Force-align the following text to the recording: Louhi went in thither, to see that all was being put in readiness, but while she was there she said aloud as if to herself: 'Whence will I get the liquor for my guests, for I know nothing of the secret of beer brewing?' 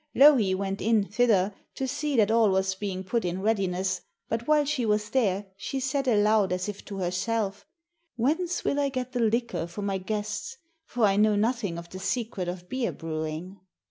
Louhi 0.15 0.55
went 0.55 0.81
in 0.81 1.03
thither, 1.03 1.53
to 1.75 1.87
see 1.87 2.15
that 2.17 2.31
all 2.31 2.49
was 2.49 2.73
being 2.73 3.03
put 3.03 3.23
in 3.23 3.39
readiness, 3.43 4.01
but 4.29 4.47
while 4.47 4.65
she 4.65 4.83
was 4.83 5.11
there 5.11 5.45
she 5.55 5.79
said 5.79 6.07
aloud 6.07 6.51
as 6.51 6.67
if 6.67 6.83
to 6.85 6.97
herself: 6.97 7.67
'Whence 8.15 8.63
will 8.63 8.79
I 8.79 8.89
get 8.89 9.11
the 9.11 9.19
liquor 9.19 9.67
for 9.67 9.83
my 9.83 9.99
guests, 9.99 10.57
for 10.87 11.05
I 11.05 11.17
know 11.17 11.35
nothing 11.35 11.77
of 11.77 11.87
the 11.91 11.99
secret 11.99 12.47
of 12.47 12.67
beer 12.67 12.91
brewing?' 12.91 13.59